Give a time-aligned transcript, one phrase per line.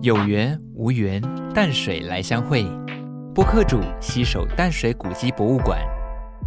[0.00, 1.20] 有缘无缘，
[1.52, 2.64] 淡水来相会。
[3.34, 5.80] 播客主携手淡水古迹博物馆，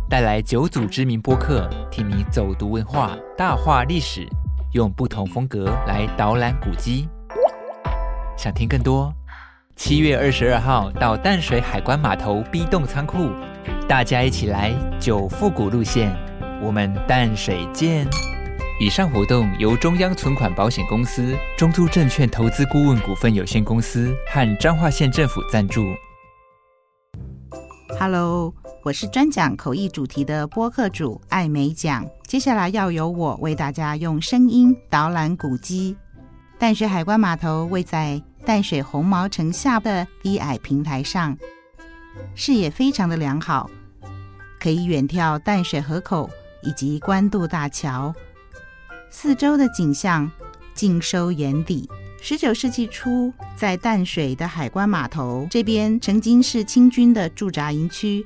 [0.09, 4.25] 带来九组知名播客，替你走读文化、大话历史，
[4.72, 7.09] 用不同风格来导览古迹。
[8.38, 9.14] 想听更多？
[9.75, 13.31] 七月二十二号到淡水海关码头 B 栋仓库，
[13.86, 16.15] 大家一起来九复古路线，
[16.61, 18.07] 我们淡水见。
[18.82, 25.86] 以上活动由中央存款保险公司、中租证券投资顾问股份有限公司和彰化县政府赞助。
[28.00, 32.04] Hello，我是专讲口译主题的播客主艾美奖。
[32.26, 35.96] 接下来要由我为大家用声音导览古迹。
[36.58, 41.38] 淡水海关码头位在淡水红毛城下的低矮平台上，
[42.34, 43.70] 视野非常的良好，
[44.60, 46.27] 可以远眺淡水河口
[46.63, 48.12] 以及关渡大桥，
[49.14, 50.32] 四周的景象
[50.74, 51.88] 尽收眼底。
[52.22, 58.26] 十九世纪初，在淡水的海关码头这边曾经是清军的驻扎营区，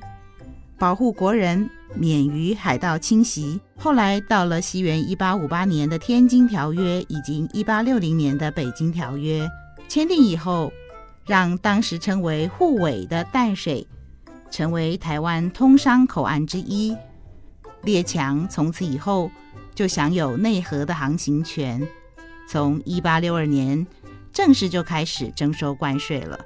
[0.78, 3.60] 保护国人免于海盗侵袭。
[3.76, 9.44] 后来到了西元一八五八年的《天津条约》以及一八六零年的《北京条约》
[9.88, 10.72] 签订以后，
[11.26, 13.84] 让当时称为沪尾的淡水
[14.52, 16.96] 成为台湾通商口岸之一。
[17.82, 19.30] 列强从此以后
[19.76, 21.86] 就享有内河的航行权。
[22.48, 23.86] 从一八六二年
[24.32, 26.40] 正式就开始征收关税了。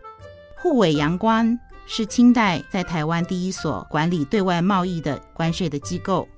[0.56, 6.28] 沪尾洋关是清代在台湾第一所管理对外贸易的关税的机构，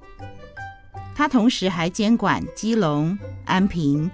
[1.15, 4.11] 它同时还监管基隆、安平、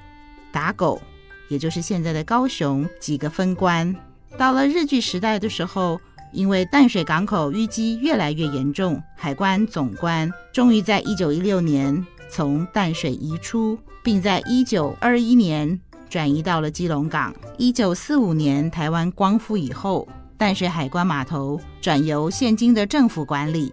[0.50, 1.00] 打狗，
[1.48, 3.94] 也就是现在的高雄几个分关。
[4.36, 6.00] 到了日据时代的时候，
[6.32, 13.78] 因为淡水港口淤积越来越严重，海关总关终于在一九一六年从淡水移出。
[14.00, 17.34] 并在一九二一年转移到了基隆港。
[17.58, 23.70] 一九四五年台湾光复以后，淡水海关码头转由现今的政府管理。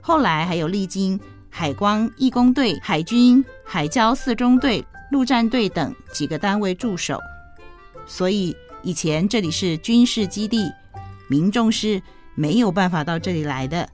[0.00, 1.18] 后来还有历经
[1.50, 7.18] 海光义工队、海军、海交四中队、陆战队等几个单位驻守，
[8.06, 10.70] 所以以前这里是军事基地，
[11.28, 12.00] 民众是
[12.36, 13.88] 没有办法到这里来的。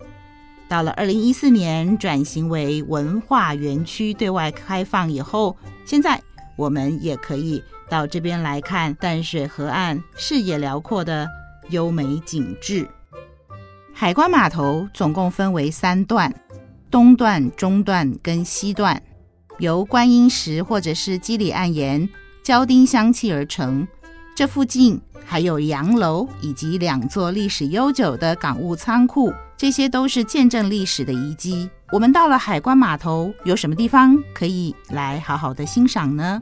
[0.75, 6.21] 到了二零一四年转型为文化园区对外开放以后，现在
[6.57, 11.29] 我们也可以到这边来看淡水河岸视野辽阔的
[11.71, 12.89] 优美景致。
[13.93, 16.34] 海关码头总共分为三段，
[16.91, 19.01] 东段、中段跟西段，
[19.59, 22.09] 由观音石或者是基里岸岩
[22.43, 23.87] 胶钉镶砌而成。
[24.34, 29.33] 这附近还有洋楼以及两座历史悠久的港务仓库。
[29.65, 31.71] 这些都是见证历史的遗迹。
[31.91, 36.39] 我们到了海关码头，有什么地方可以来好好的欣赏呢？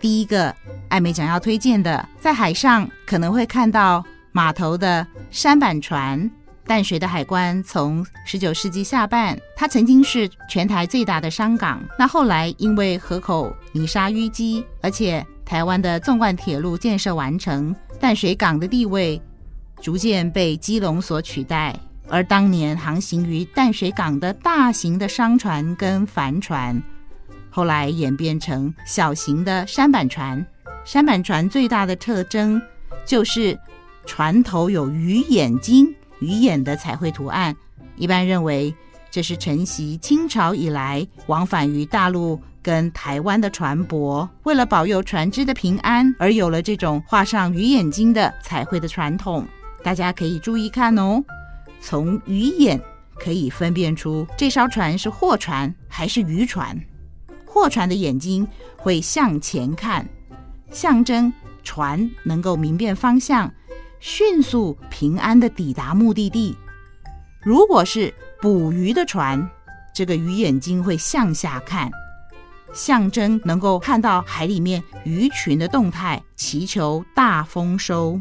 [0.00, 0.56] 第一个，
[0.88, 4.02] 艾美奖要推荐的，在海上可能会看到
[4.32, 6.30] 码头的舢板船。
[6.64, 11.78] 淡水的海关从十九世纪下半，它曾经是全台最大的商港。
[11.98, 19.20] 那后来因为河口泥沙淤积，而且台湾的纵贯铁路建设完成，淡水港的地位
[19.82, 21.78] 逐渐被基隆所取代。
[22.10, 26.82] 而当年航行于淡水港的大型的商船跟帆船，
[27.48, 30.44] 后来演变成小型的舢板船。
[30.84, 32.60] 舢板船最大的特征
[33.06, 33.58] 就是
[34.04, 37.54] 船头有鱼眼睛、鱼眼的彩绘图案。
[37.96, 38.74] 一般认为
[39.10, 49.46] 这是承袭清朝以来往返于大陆跟台湾的船舶，为了保佑船只的平安，而有了这种画上鱼眼睛的彩绘的传统。
[49.82, 51.22] 大家可以注意看哦。
[51.80, 52.80] 从鱼眼
[53.14, 56.78] 可以分辨出这艘船是货船还是渔船。
[57.44, 58.46] 货船的眼睛
[58.76, 60.08] 会向前看，
[60.70, 61.32] 象征
[61.62, 63.52] 船能够明辨方向，
[63.98, 66.56] 迅速平安的抵达目的地。
[67.42, 69.50] 如果是捕鱼的船，
[69.94, 71.90] 这个鱼眼睛会向下看，
[72.72, 78.20] 象征能够看到海里面鱼群的动态，祈求大丰收。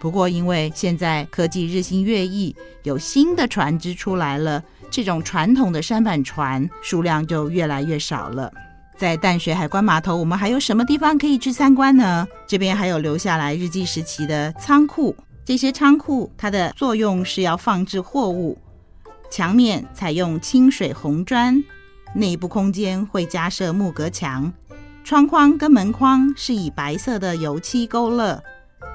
[0.00, 2.54] 不过，因为现在科技日新月异，
[2.84, 8.52] 有新的船只出来了，这种传统的舢板船数量就越来越少了。
[8.96, 12.26] 在淡水海关码头，我们还有什么地方可以去参观呢？
[12.46, 15.14] 这边还有留下来日记时期的仓库，
[15.44, 18.58] 这些仓库它的作用是要放置货物，
[19.30, 21.62] 墙面采用清水红砖，
[22.14, 24.52] 内部空间会加设木格墙，
[25.04, 28.42] 窗框跟门框是以白色的油漆勾勒。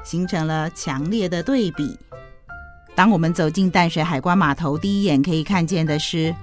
[0.03, 1.97] 形成了强烈的对比。
[2.95, 6.35] 当我们走进淡水海关码头，第一眼可以看见的是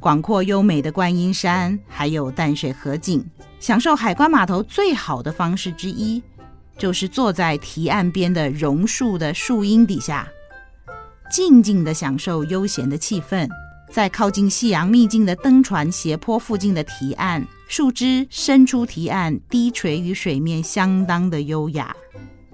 [0.00, 3.24] 广阔优美的观音山，还有淡水河景。
[3.60, 6.22] 享受海关码头最好的方式之一，
[6.76, 10.28] 就是坐在堤岸边的榕树的树荫底下，
[11.30, 13.48] 静静的享受悠闲的气氛。
[13.90, 21.94] 在靠近夕阳秘境的登船斜坡附近的堤岸，树枝伸出堤岸，低垂于水面，相当的优雅。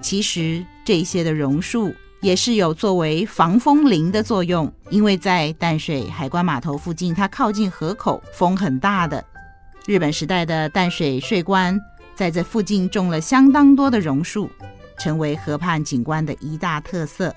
[0.01, 9.25] 其实这些的榕树也是有作为防风林的作用，因为在淡水海关码头附近，它靠近河口，风很大的。
[9.87, 11.81] 日本时代的淡水税关
[12.15, 14.51] 在这附近种了相当多的榕树，
[14.99, 17.35] 成为河畔景观的一大特色。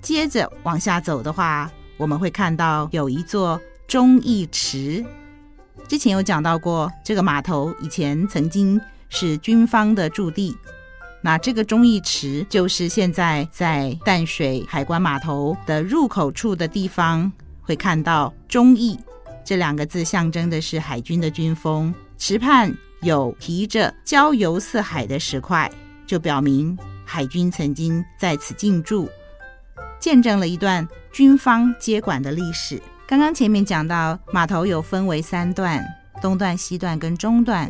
[0.00, 5.04] 接着往下走的话，我们会看到有一座忠义池。
[5.88, 10.56] 之前有讲到过，这个码头以前曾经是军方的驻地。
[11.26, 18.96] 那这个忠义池就是现在在淡水海关码头的入口处的地方，会看到“忠义”
[19.44, 21.92] 这两个字，象征的是海军的军风。
[22.16, 25.68] 池畔有提着焦油似海的石块，
[26.06, 29.08] 就表明海军曾经在此进驻。
[29.98, 32.80] 见证了一段军方接管的历史。
[33.04, 35.84] 刚刚前面讲到，码头有分为三段：
[36.22, 37.68] 东段、西段跟中段。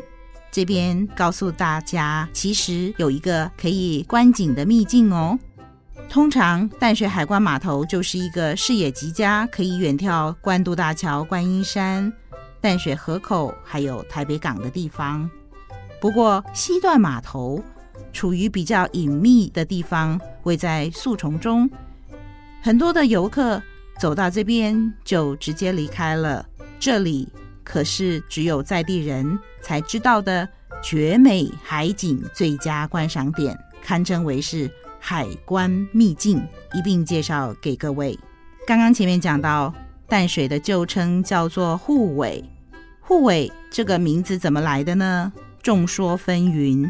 [0.57, 5.39] 这边告诉大家，其实有一个可以观景的秘境哦。
[6.09, 12.11] 通常淡水海关码头就是一个视野极佳，可以远眺关渡大桥、观音山、
[12.59, 15.29] 淡水河口，还有台北港的地方。
[16.01, 17.63] 不过西段码头
[18.11, 21.69] 处于比较隐秘的地方，位在树丛中。
[22.63, 23.63] 很多的游客
[24.01, 26.47] 走到这边就直接离开了。
[26.81, 27.29] 这里
[27.67, 30.49] 可是只有在地人才知道的
[30.81, 34.71] 绝美海景最佳观赏点，堪称为是
[35.01, 36.41] 海关秘境，
[36.73, 38.17] 一并介绍给各位。
[38.67, 39.75] 刚刚前面讲到
[40.09, 42.45] 淡水的旧称叫做护尾，
[43.01, 45.33] 护尾这个名字怎么来的呢？
[45.61, 46.89] 众说纷纭。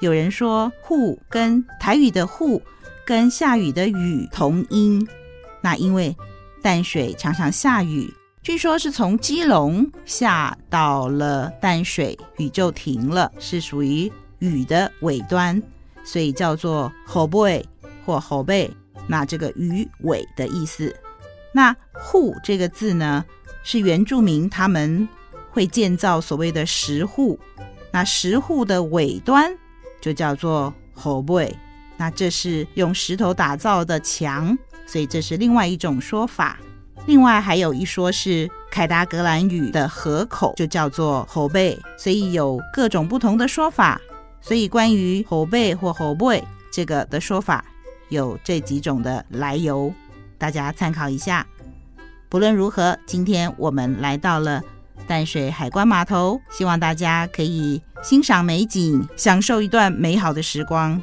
[0.00, 2.60] 有人说护跟台语的护。
[3.06, 5.06] 跟下雨的雨同音，
[5.62, 6.16] 那因为
[6.60, 8.12] 淡水常常下雨，
[8.46, 14.08] 据说是从基隆下到了淡水，雨就停了，是属于
[14.38, 15.60] 雨的尾端，
[16.04, 17.66] 所以叫做后背
[18.04, 18.70] 或后背。
[19.08, 20.94] 那这个鱼尾的意思，
[21.50, 23.24] 那户这个字呢，
[23.64, 25.08] 是原住民他们
[25.50, 27.36] 会建造所谓的石户，
[27.90, 29.52] 那石户的尾端
[30.00, 31.52] 就叫做后背。
[31.96, 34.56] 那这是用石头打造的墙，
[34.86, 36.60] 所以这是另外一种说法。
[37.04, 44.00] 另外还有一说是凯达格兰语的河口就叫做猴背，所以有各种不同的说法。
[44.40, 47.64] 所以关于猴背或猴背这个的说法，
[48.08, 49.92] 有这几种的来由，
[50.38, 51.46] 大家参考一下。
[52.28, 54.62] 不论如何，今天我们来到了
[55.06, 61.00] 淡水海关码头，希望大家可以欣赏美景，享受一段美好的时光。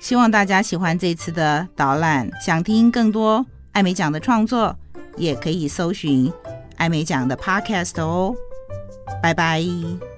[0.00, 4.76] 希望大家喜欢这次的导览，想听更多艾美奖的创作，
[5.16, 6.32] 也可以搜寻
[6.76, 8.34] 艾美奖的 Podcast 哦。
[9.22, 10.11] 拜拜。